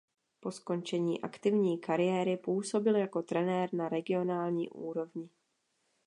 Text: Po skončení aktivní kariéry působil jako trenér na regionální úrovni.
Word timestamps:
Po 0.39 0.51
skončení 0.51 1.21
aktivní 1.21 1.77
kariéry 1.79 2.37
působil 2.37 2.95
jako 2.95 3.21
trenér 3.21 3.73
na 3.73 3.89
regionální 3.89 4.69
úrovni. 4.69 5.29